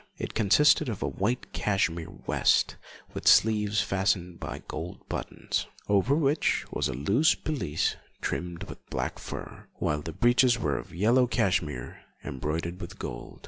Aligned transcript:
It 0.17 0.33
consisted 0.33 0.89
of 0.89 1.03
a 1.03 1.07
white 1.07 1.53
cashmere 1.53 2.09
vest 2.25 2.75
with 3.13 3.27
sleeves 3.27 3.81
fastened 3.83 4.39
by 4.39 4.63
gold 4.67 5.07
buttons, 5.09 5.67
over 5.87 6.15
which 6.15 6.65
was 6.71 6.87
a 6.87 6.93
loose 6.93 7.35
pelisse, 7.35 7.97
trimmed 8.19 8.63
with 8.63 8.83
black 8.89 9.19
fur, 9.19 9.67
while 9.75 10.01
the 10.01 10.11
breeches 10.11 10.57
were 10.57 10.79
of 10.79 10.95
yellow 10.95 11.27
cashmere 11.27 12.01
embroidered 12.23 12.81
with 12.81 12.97
gold. 12.97 13.39